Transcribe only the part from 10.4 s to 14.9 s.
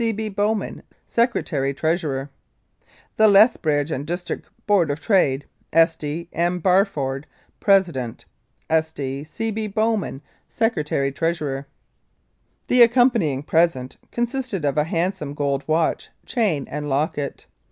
Secy. Treasurer." "The accompanying present" consisted of a